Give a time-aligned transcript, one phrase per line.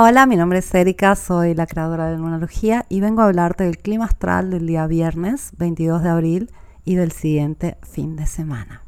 [0.00, 3.78] Hola, mi nombre es Erika, soy la creadora de Lunalogía y vengo a hablarte del
[3.78, 6.52] clima astral del día viernes 22 de abril
[6.84, 8.82] y del siguiente fin de semana.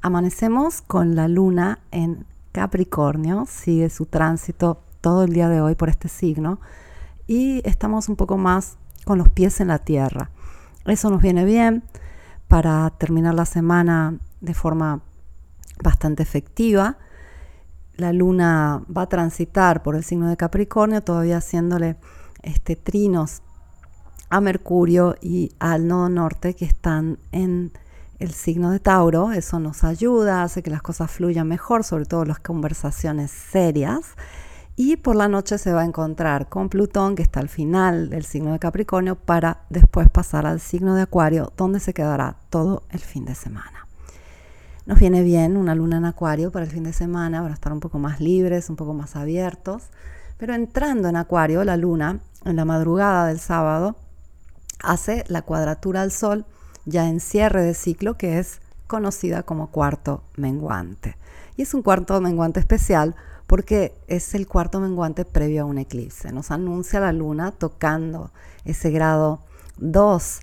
[0.00, 5.88] Amanecemos con la luna en Capricornio, sigue su tránsito todo el día de hoy por
[5.88, 6.58] este signo
[7.28, 10.30] y estamos un poco más con los pies en la tierra.
[10.84, 11.84] Eso nos viene bien
[12.48, 15.00] para terminar la semana de forma
[15.80, 16.98] bastante efectiva
[18.02, 21.96] la luna va a transitar por el signo de Capricornio, todavía haciéndole
[22.42, 23.42] este, trinos
[24.28, 27.72] a Mercurio y al nodo norte que están en
[28.18, 29.32] el signo de Tauro.
[29.32, 34.14] Eso nos ayuda, hace que las cosas fluyan mejor, sobre todo las conversaciones serias.
[34.74, 38.24] Y por la noche se va a encontrar con Plutón, que está al final del
[38.24, 43.00] signo de Capricornio, para después pasar al signo de Acuario, donde se quedará todo el
[43.00, 43.81] fin de semana.
[44.84, 47.78] Nos viene bien una luna en acuario para el fin de semana, para estar un
[47.78, 49.84] poco más libres, un poco más abiertos.
[50.38, 53.94] Pero entrando en acuario, la luna, en la madrugada del sábado,
[54.82, 56.46] hace la cuadratura al sol
[56.84, 61.16] ya en cierre de ciclo, que es conocida como cuarto menguante.
[61.56, 63.14] Y es un cuarto menguante especial
[63.46, 66.32] porque es el cuarto menguante previo a un eclipse.
[66.32, 68.32] Nos anuncia la luna tocando
[68.64, 69.42] ese grado
[69.76, 70.40] 2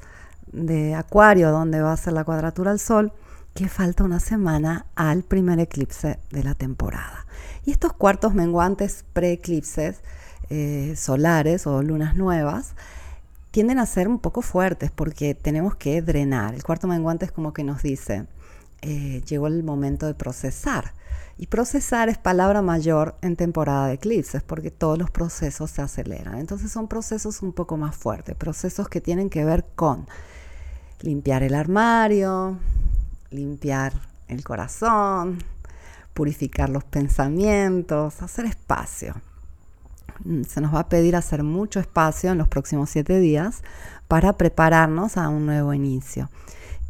[0.54, 3.12] de acuario donde va a ser la cuadratura al sol
[3.60, 7.26] que falta una semana al primer eclipse de la temporada.
[7.66, 9.98] Y estos cuartos menguantes pre-eclipses
[10.50, 12.72] eh, solares o lunas nuevas
[13.52, 16.56] tienden a ser un poco fuertes porque tenemos que drenar.
[16.56, 18.28] El cuarto menguante es como que nos dice,
[18.82, 20.94] eh, llegó el momento de procesar.
[21.38, 26.38] Y procesar es palabra mayor en temporada de eclipses porque todos los procesos se aceleran.
[26.38, 30.08] Entonces son procesos un poco más fuertes, procesos que tienen que ver con
[31.02, 32.58] limpiar el armario,
[33.32, 33.94] limpiar
[34.28, 35.44] el corazón,
[36.14, 39.16] purificar los pensamientos, hacer espacio.
[40.24, 43.62] Mm, se nos va a pedir hacer mucho espacio en los próximos siete días
[44.08, 46.30] para prepararnos a un nuevo inicio.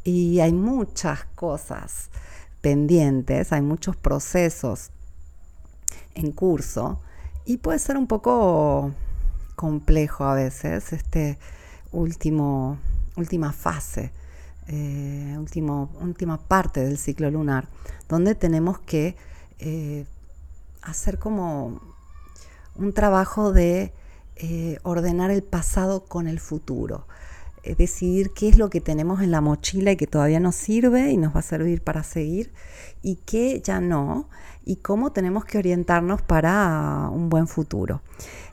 [0.04, 2.10] Y hay muchas cosas
[2.62, 4.92] pendientes, hay muchos procesos
[6.16, 7.00] en curso
[7.46, 8.92] y puede ser un poco
[9.56, 11.38] complejo a veces este
[11.92, 12.78] último,
[13.16, 14.12] última fase
[14.72, 17.68] eh, última parte del ciclo lunar,
[18.08, 19.16] donde tenemos que
[19.58, 20.06] eh,
[20.84, 21.82] hacer como
[22.76, 23.94] un trabajo de
[24.36, 27.08] eh, ordenar el pasado con el futuro.
[27.78, 31.18] decidir qué es lo que tenemos en la mochila y que todavía nos sirve y
[31.18, 32.52] nos va a servir para seguir
[33.02, 34.30] y qué ya no
[34.66, 38.02] y cómo tenemos que orientarnos para un buen futuro.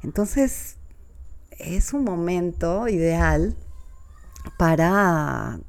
[0.02, 0.76] Entonces,
[1.50, 3.54] es un momento ideal
[4.58, 5.60] para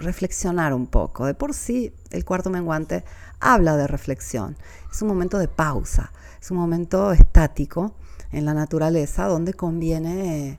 [0.00, 1.26] reflexionar un poco.
[1.26, 3.04] De por sí, el cuarto menguante
[3.38, 4.56] habla de reflexión.
[4.90, 7.94] Es un momento de pausa, es un momento estático
[8.32, 10.58] en la naturaleza donde conviene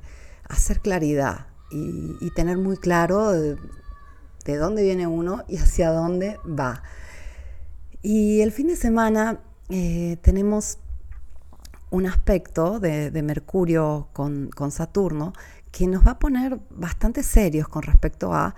[0.50, 3.58] hacer claridad y, tener muy claro de,
[4.58, 6.84] dónde viene uno y hacia dónde va.
[8.02, 10.80] Y el fin de semana eh, tenemos
[11.92, 15.34] un aspecto de, Mercurio con, con, Saturno
[15.72, 18.56] que nos va a poner bastante serios con respecto a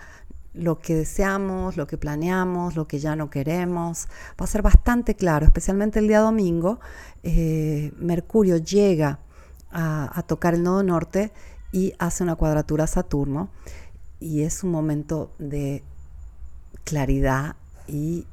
[0.53, 4.07] lo que deseamos, lo que planeamos, lo que ya no queremos.
[4.39, 6.79] Va a ser bastante claro, especialmente el día domingo.
[7.23, 9.19] Eh, Mercurio llega
[9.71, 11.31] a, tocar el nodo norte
[11.71, 13.49] y hace una cuadratura a Saturno.
[14.19, 15.83] Y es un momento de
[16.83, 17.55] claridad
[17.87, 18.25] y,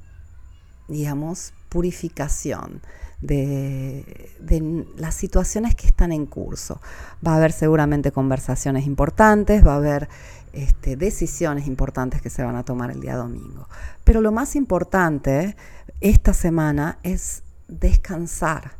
[0.89, 2.83] digamos, purificación
[3.21, 6.81] de, las situaciones que están en curso.
[7.27, 10.09] Va a haber seguramente conversaciones importantes, va a haber
[10.53, 13.69] este, decisiones importantes que se van a tomar el día domingo.
[14.05, 15.57] Pero lo más importante
[16.01, 18.73] esta semana es descansar,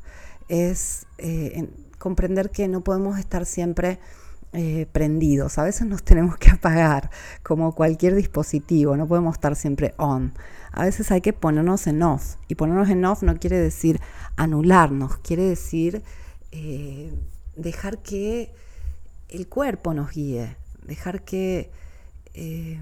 [0.49, 1.69] es eh,
[1.99, 4.01] comprender que no podemos estar siempre
[4.53, 7.11] eh, prendidos, a veces nos tenemos que apagar
[7.43, 10.33] como cualquier dispositivo, no podemos estar siempre on.
[10.73, 14.01] A veces hay que ponernos en off y ponernos en off no quiere decir
[14.37, 16.03] anularnos, quiere decir
[16.53, 17.13] eh,
[17.57, 18.53] dejar que
[19.29, 21.71] el cuerpo nos guíe, dejar que
[22.35, 22.79] eh,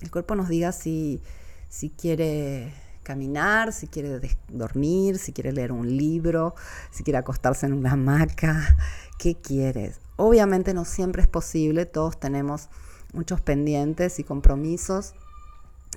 [0.00, 1.20] el cuerpo nos diga si,
[1.68, 6.54] si quiere caminar, si quiere dormir, si quiere leer un libro,
[6.90, 8.76] si quiere acostarse en una hamaca,
[9.18, 10.00] ¿qué quieres?
[10.16, 12.68] Obviamente no siempre es posible, todos tenemos
[13.12, 15.14] muchos pendientes y compromisos,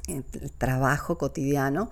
[0.07, 0.23] el
[0.57, 1.91] trabajo cotidiano,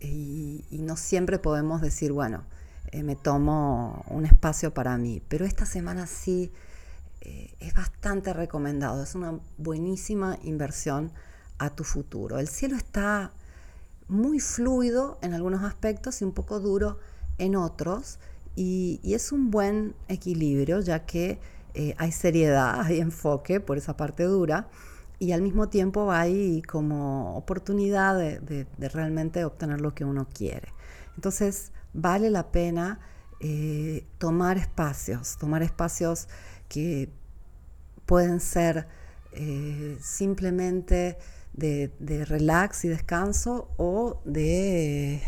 [0.00, 2.44] y, no siempre podemos decir, bueno,
[2.92, 6.52] eh, me tomo un espacio para mí, pero esta semana sí
[7.20, 11.12] eh, es bastante recomendado, es una buenísima inversión
[11.58, 12.38] a tu futuro.
[12.38, 13.32] El cielo está
[14.10, 16.98] muy fluido en algunos aspectos y un poco duro
[17.38, 18.18] en otros
[18.56, 21.38] y, es un buen equilibrio ya que
[21.74, 24.68] eh, hay seriedad, hay enfoque por esa parte dura
[25.20, 30.72] y al mismo tiempo hay como oportunidad de, realmente obtener lo que uno quiere.
[31.14, 32.98] Entonces vale la pena
[33.38, 36.28] eh, tomar espacios, tomar espacios
[36.68, 37.12] que
[38.06, 38.88] pueden ser
[39.32, 41.18] eh, simplemente
[41.52, 45.22] de, relax y descanso o de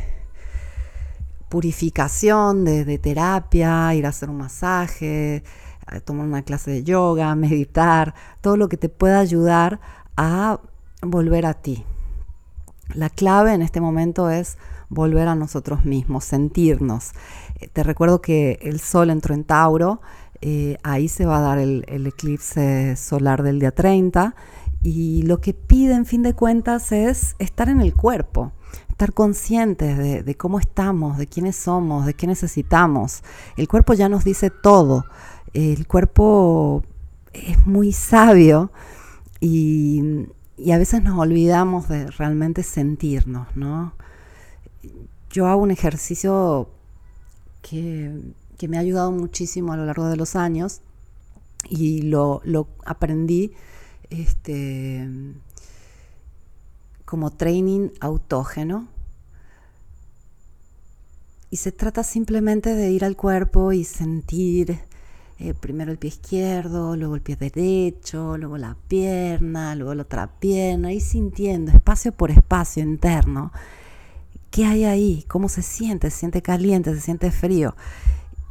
[1.48, 5.44] purificación, de, terapia, ir a hacer un masaje,
[6.04, 9.80] tomar una clase de yoga, meditar, todo lo que te pueda ayudar
[10.16, 10.60] a
[11.02, 11.84] volver a ti.
[12.94, 14.58] La clave en este momento es
[14.88, 17.12] volver a nosotros mismos, sentirnos.
[17.60, 20.00] Eh, te recuerdo que el sol entró en Tauro,
[20.42, 24.34] eh, ahí se va a dar el, eclipse solar del día 30
[24.82, 28.52] y lo que pide en fin de cuentas es estar en el cuerpo,
[28.88, 33.22] estar conscientes de, cómo estamos, de quiénes somos, de qué necesitamos.
[33.56, 35.04] El cuerpo ya nos dice todo.
[35.52, 36.84] El cuerpo
[37.32, 38.72] es muy sabio
[39.40, 40.26] y,
[40.72, 43.94] a veces nos olvidamos de realmente sentirnos, ¿no?
[45.30, 46.68] Yo hago un ejercicio
[47.62, 48.34] que,
[48.68, 50.82] me ha ayudado muchísimo a lo largo de los años
[51.68, 52.40] y lo,
[52.86, 53.52] aprendí
[54.12, 55.08] este,
[57.04, 58.88] como training autógeno.
[61.50, 64.78] Y se trata simplemente de ir al cuerpo y sentir
[65.38, 70.28] eh, primero el pie izquierdo, luego el pie derecho, luego la pierna, luego la otra
[70.38, 73.52] pierna, y sintiendo espacio por espacio interno.
[74.50, 75.24] ¿Qué hay ahí?
[75.28, 76.10] ¿Cómo se siente?
[76.10, 76.94] ¿Se siente caliente?
[76.94, 77.74] ¿Se siente frío?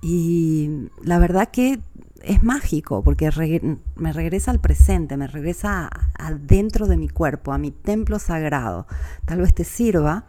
[0.02, 1.80] Y la verdad que
[2.24, 7.72] es mágico porque me regresa al presente, me regresa adentro de mi cuerpo, a mi
[7.72, 8.88] templo sagrado.
[9.26, 10.26] Tal vez te sirva.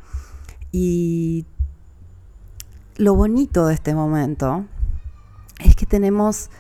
[0.71, 1.47] Y
[2.97, 4.65] lo bonito de este momento
[5.61, 6.51] es que tenemos,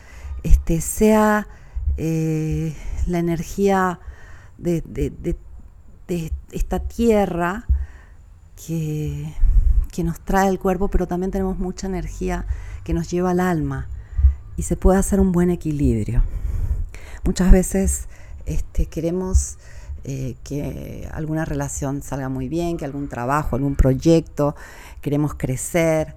[0.42, 1.48] este, sea
[1.96, 2.76] eh,
[3.06, 4.00] la energía
[4.58, 4.82] de,
[6.50, 7.64] esta tierra
[8.66, 9.34] que,
[9.90, 12.46] que nos trae el cuerpo, pero también tenemos mucha energía
[12.84, 13.88] que nos lleva al alma
[14.56, 16.22] y se puede hacer un buen equilibrio.
[17.24, 18.08] Muchas veces
[18.46, 19.58] este, queremos
[20.04, 24.56] eh, que alguna relación salga muy bien, que algún trabajo, algún proyecto,
[25.00, 26.16] queremos crecer,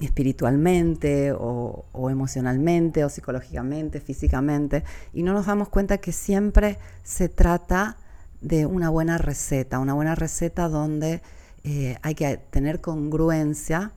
[0.00, 7.96] espiritualmente o, emocionalmente o psicológicamente, físicamente, y no nos damos cuenta que siempre se trata
[8.40, 11.22] de una buena receta, una buena receta donde
[11.64, 13.92] eh, hay que tener congruencia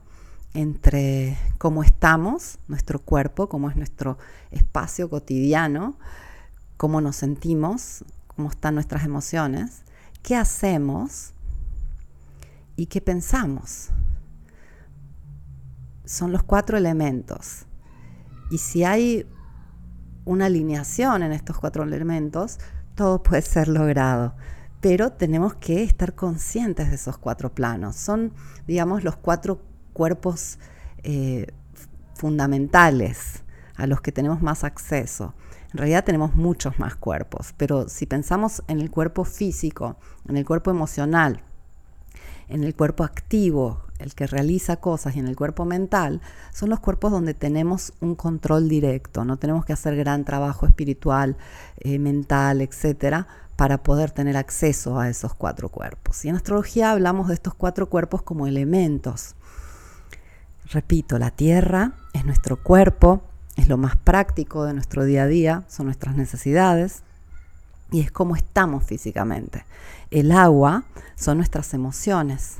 [0.58, 4.18] entre cómo estamos, nuestro cuerpo, cómo es nuestro
[4.50, 5.96] espacio cotidiano,
[6.76, 9.82] cómo nos sentimos, cómo están nuestras emociones,
[10.22, 11.32] qué hacemos
[12.76, 13.90] y qué pensamos
[16.08, 17.66] son los cuatro elementos.
[18.50, 19.26] Y si hay
[20.24, 22.58] una alineación en estos cuatro elementos,
[22.94, 24.34] todo puede ser logrado.
[24.80, 27.96] Pero tenemos que estar conscientes de esos cuatro planos.
[27.96, 28.32] Son,
[28.66, 29.60] digamos, los cuatro
[29.98, 30.60] cuerpos
[31.02, 31.48] eh,
[32.14, 33.42] fundamentales
[33.74, 35.34] a los que tenemos más acceso.
[35.72, 39.96] En realidad tenemos muchos más cuerpos, pero si pensamos en el cuerpo físico,
[40.28, 41.42] en el cuerpo emocional,
[42.46, 46.20] en el cuerpo activo, el que realiza cosas, y en el cuerpo mental,
[46.52, 49.24] son los cuerpos donde tenemos un control directo.
[49.24, 51.36] No tenemos que hacer gran trabajo espiritual,
[51.80, 56.24] eh, mental, etcétera, para poder tener acceso a esos cuatro cuerpos.
[56.24, 59.34] Y en astrología hablamos de estos cuatro cuerpos como elementos.
[60.70, 63.22] Repito, la tierra es nuestro cuerpo,
[63.56, 67.02] es lo más práctico de nuestro día a día, son nuestras necesidades
[67.90, 69.64] y es como estamos físicamente.
[70.10, 70.84] El agua
[71.16, 72.56] son nuestras emociones,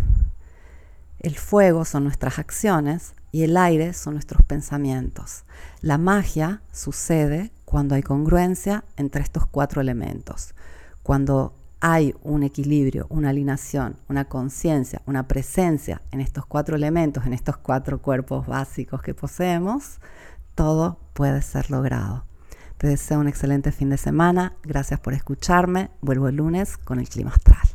[1.20, 5.44] el fuego son nuestras acciones y el aire son nuestros pensamientos.
[5.82, 10.54] La magia sucede cuando hay congruencia entre estos cuatro elementos,
[11.02, 17.32] cuando hay un equilibrio, una alineación, una conciencia, una presencia en estos cuatro elementos, en
[17.32, 20.00] estos cuatro cuerpos básicos que poseemos,
[20.54, 22.24] todo puede ser logrado.
[22.78, 24.56] Te deseo un excelente fin de semana.
[24.62, 25.90] Gracias por escucharme.
[26.00, 27.67] Vuelvo el lunes con el clima astral.